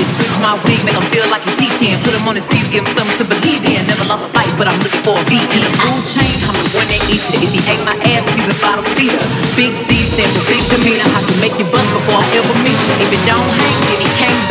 shit. 0.00 0.08
Switch 0.16 0.34
my 0.40 0.56
wig, 0.64 0.80
make 0.84 0.96
him 0.96 1.04
feel 1.12 1.28
like 1.28 1.44
a 1.44 1.52
G10. 1.52 2.00
Put 2.04 2.14
him 2.16 2.24
on 2.28 2.36
his 2.36 2.48
knees, 2.48 2.68
give 2.68 2.84
him 2.84 2.92
something 2.96 3.16
to 3.20 3.24
believe 3.24 3.64
in. 3.64 3.80
Never 3.86 4.04
lost 4.08 4.24
a 4.24 4.30
fight, 4.32 4.50
but 4.56 4.68
I'm 4.68 4.78
looking 4.80 5.02
for 5.04 5.16
a 5.16 5.24
beat. 5.28 5.44
In 5.52 5.60
a 5.60 5.70
food 5.80 6.02
chain, 6.08 6.32
I'm 6.48 6.56
the 6.56 6.70
one 6.76 6.88
that 6.88 7.00
eats 7.12 7.28
it. 7.34 7.44
If 7.44 7.52
he 7.52 7.60
ate 7.68 7.82
my 7.84 7.96
ass, 8.16 8.24
he's 8.32 8.48
a 8.48 8.56
bottom 8.64 8.84
feeder. 8.96 9.20
Big 9.56 9.72
D 9.88 9.92
stand 10.04 10.30
for 10.32 10.44
big 10.48 10.62
demeanor. 10.72 11.08
I 11.12 11.20
can 11.24 11.36
make 11.40 11.54
you 11.60 11.66
bust 11.68 11.88
before 11.92 12.20
I 12.20 12.26
ever 12.40 12.54
meet 12.64 12.80
you. 12.80 12.94
If 13.04 13.10
it 13.12 13.22
don't 13.28 13.50
hang, 13.60 13.76
then 13.88 13.98
he 14.00 14.08
can't 14.16 14.49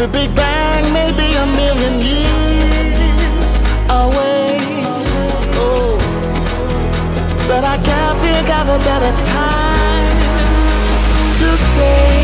the 0.00 0.08
Big 0.08 0.34
Bang 0.34 0.92
may 0.94 1.12
be 1.12 1.28
a 1.34 1.46
million 1.60 2.00
years 2.00 3.60
away. 3.90 4.56
Oh, 5.60 5.98
but 7.46 7.64
I 7.64 7.76
can't 7.84 8.18
think 8.24 8.48
of 8.48 8.68
a 8.68 8.78
better 8.78 9.12
time 9.26 10.16
to 11.40 11.58
say. 11.58 12.19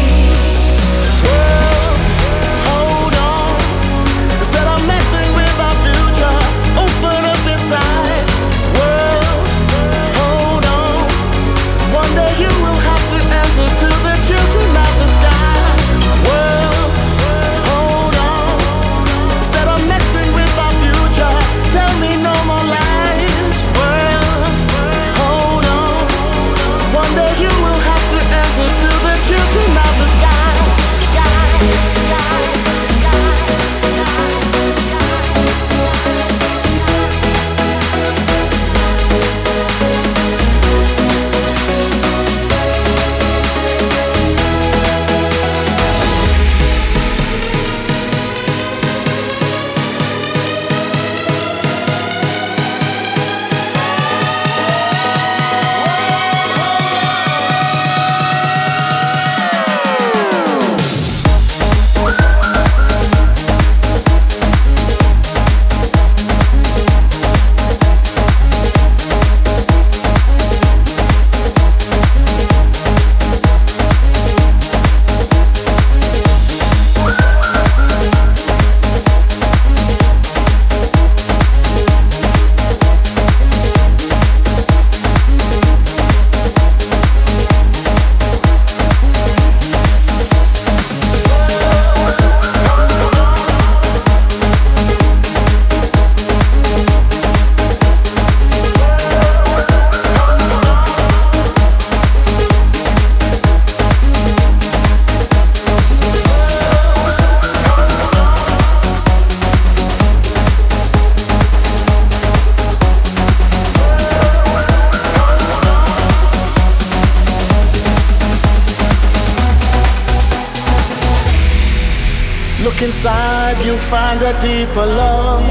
A 124.26 124.42
deeper 124.42 124.86
love. 124.86 125.46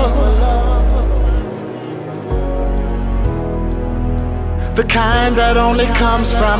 The 4.75 4.83
kind 4.83 5.37
that 5.37 5.55
only 5.55 5.85
comes 6.03 6.29
from 6.31 6.59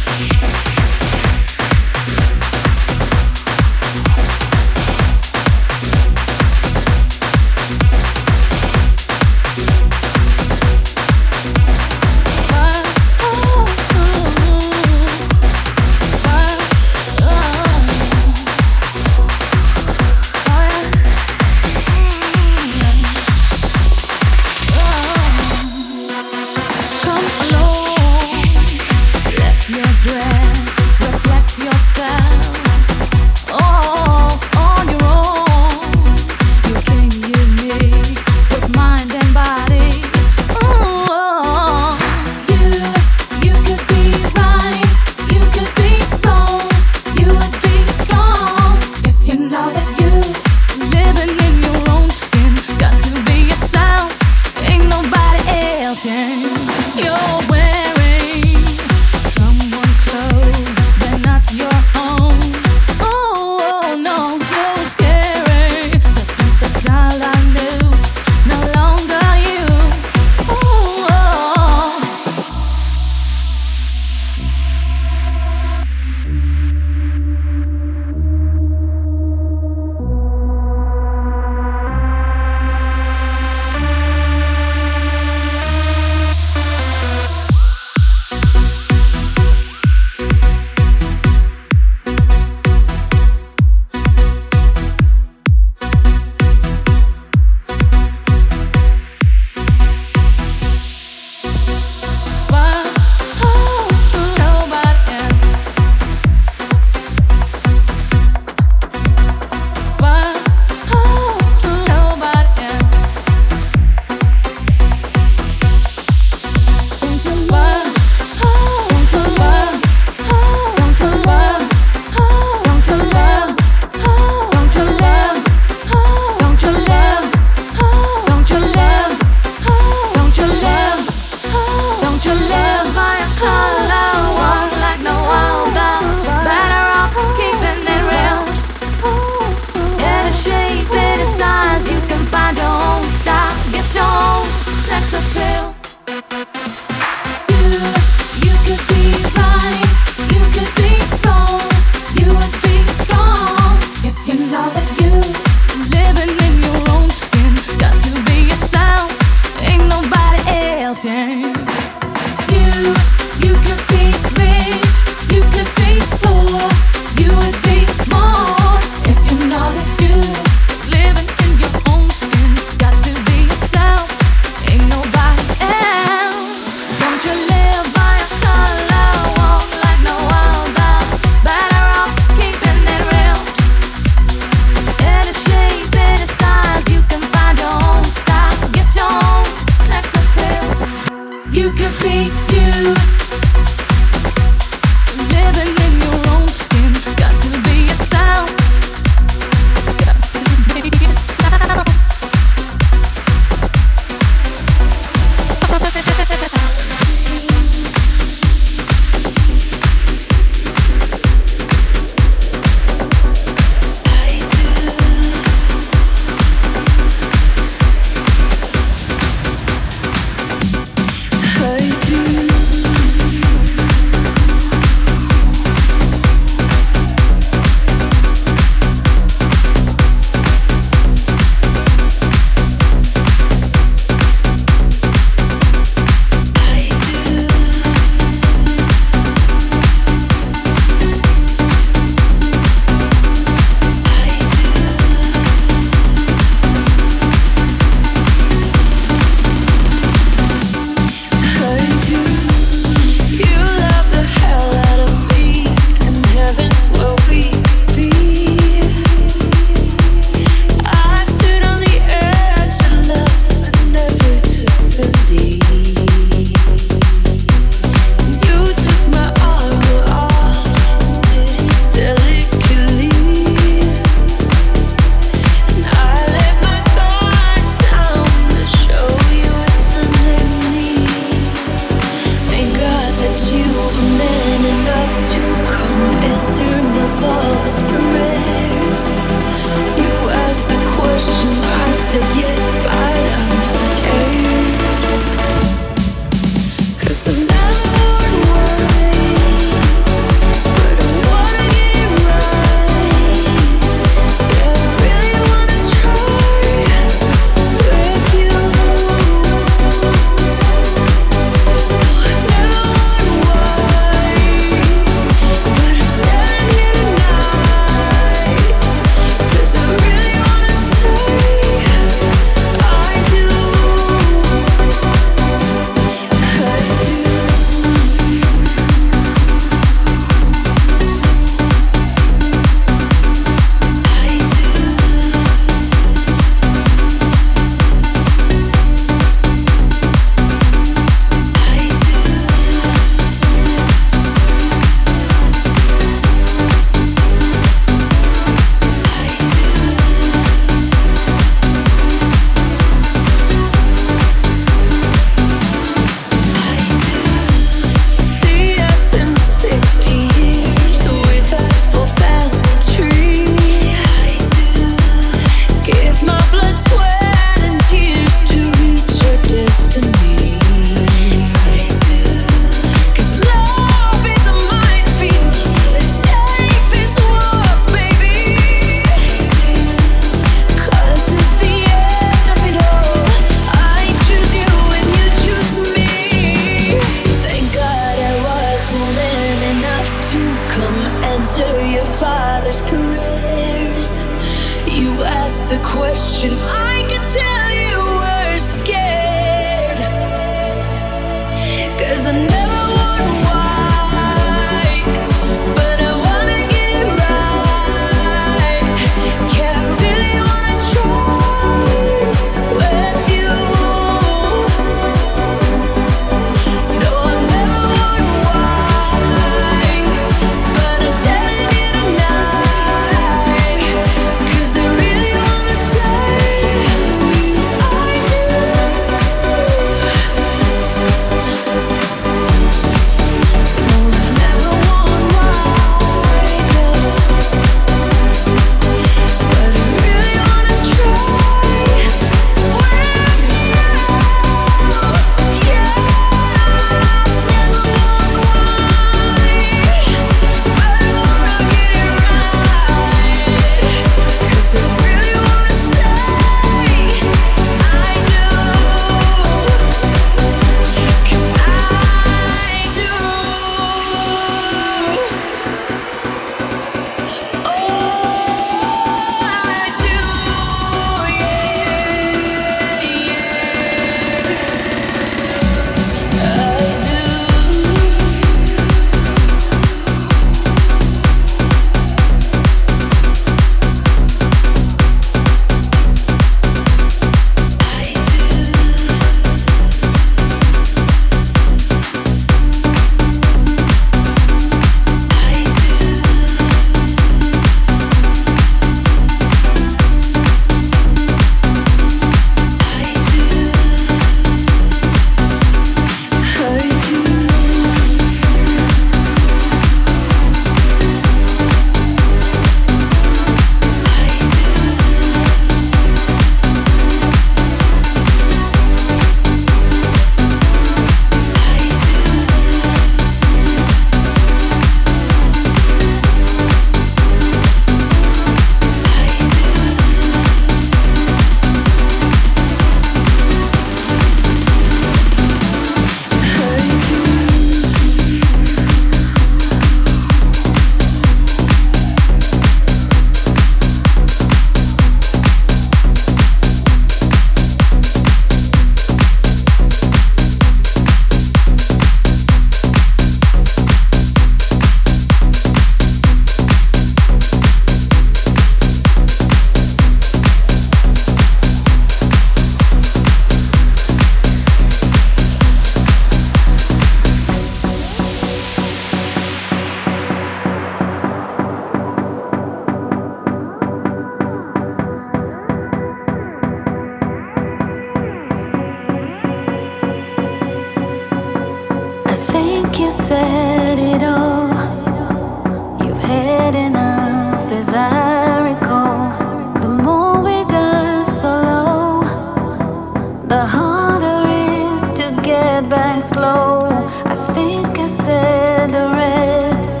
back 595.96 596.24
slow. 596.24 596.88
I 597.32 597.36
think 597.54 597.98
I 598.06 598.08
said 598.24 598.90
the 598.98 599.06
rest. 599.22 600.00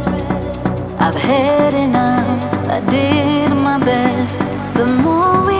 I've 1.04 1.20
had 1.30 1.72
enough. 1.86 2.42
I 2.76 2.80
did 2.94 3.50
my 3.68 3.78
best. 3.90 4.36
The 4.78 4.86
more 5.04 5.36
we 5.48 5.55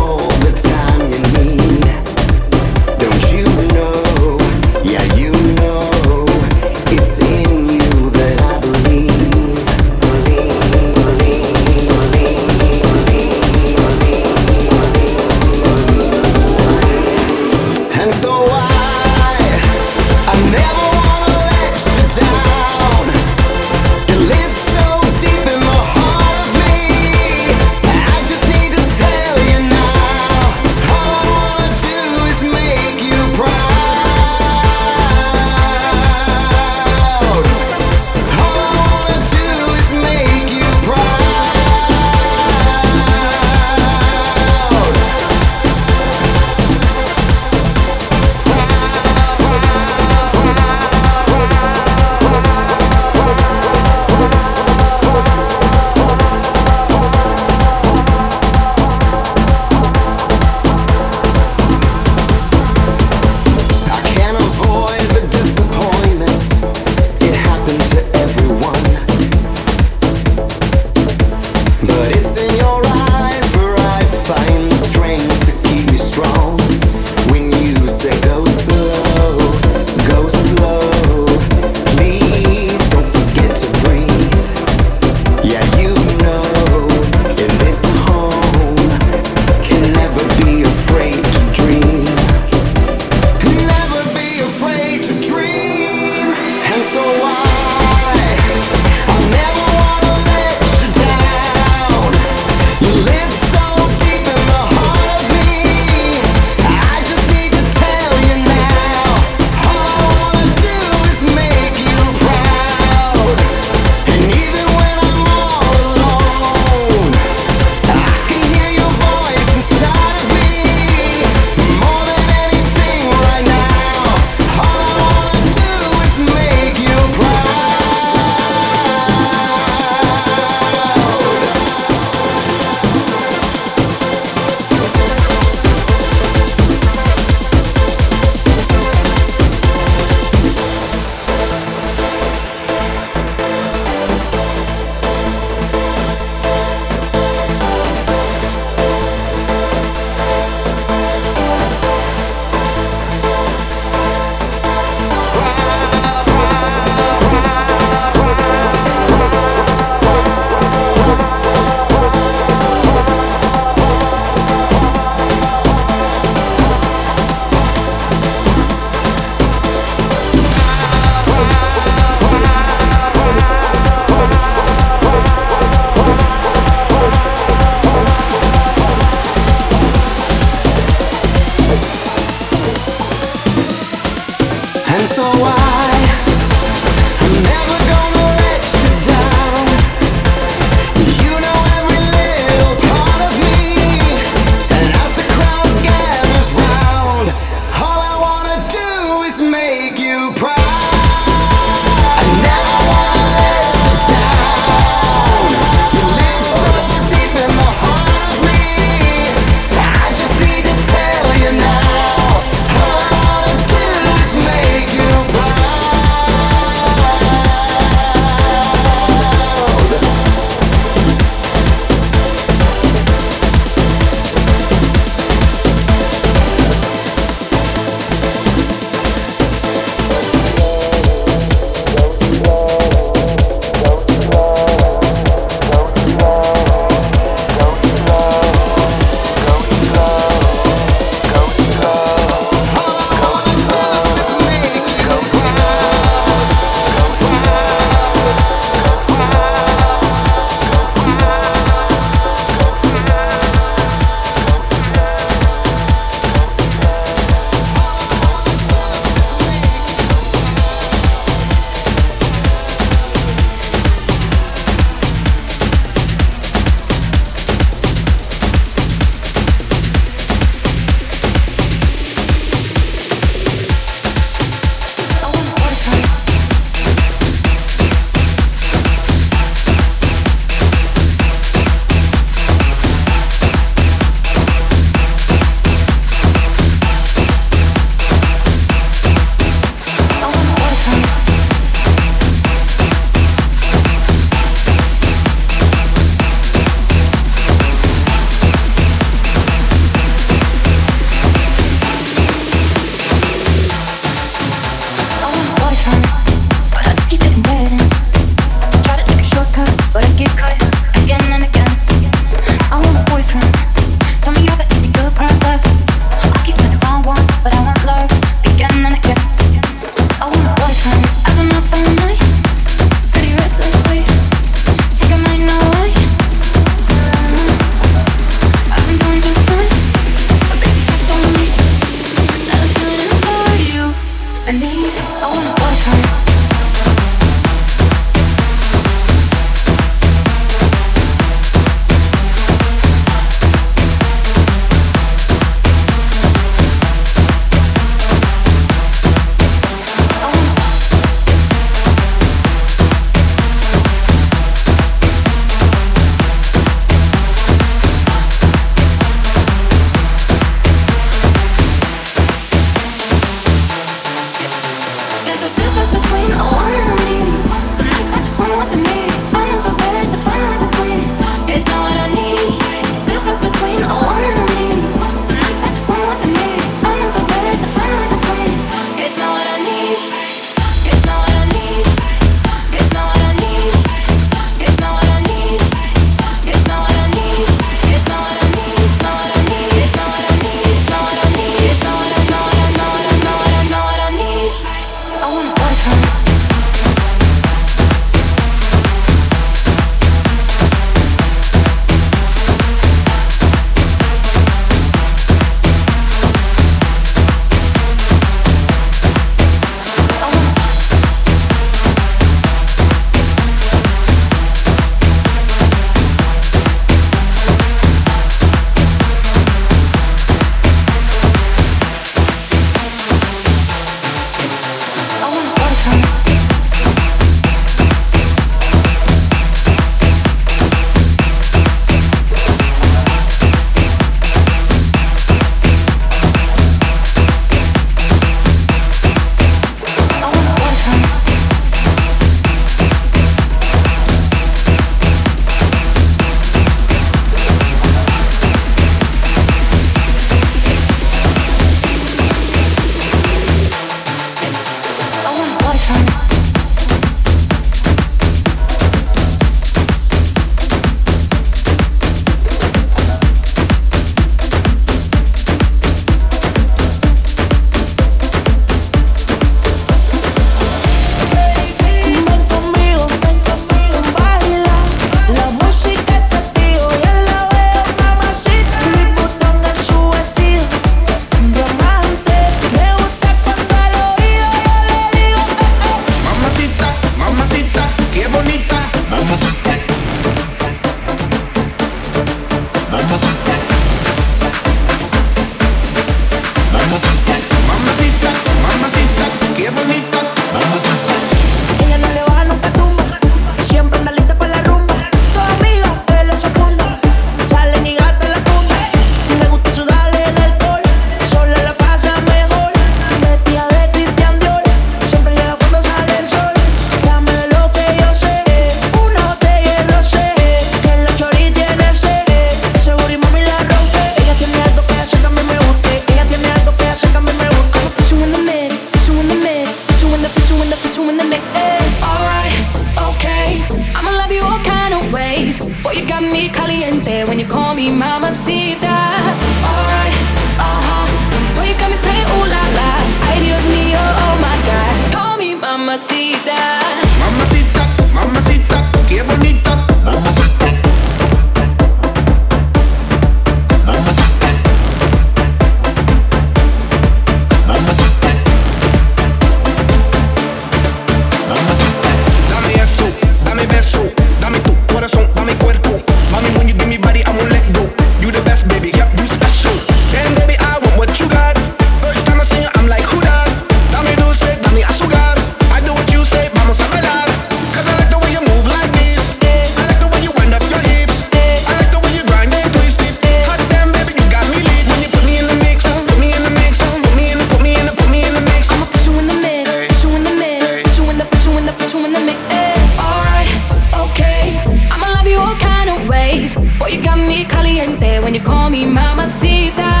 call 598.43 598.69
me 598.69 598.85
mamacita. 598.85 600.00